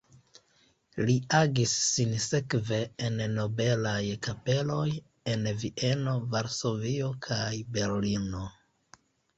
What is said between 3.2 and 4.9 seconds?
nobelaj kapeloj